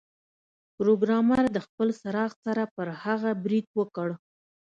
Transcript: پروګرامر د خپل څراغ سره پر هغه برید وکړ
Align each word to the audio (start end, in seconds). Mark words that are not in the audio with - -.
پروګرامر 0.77 1.41
د 1.55 1.57
خپل 1.65 1.87
څراغ 2.01 2.31
سره 2.45 2.63
پر 2.75 2.87
هغه 3.03 3.31
برید 3.43 3.65
وکړ 3.79 4.09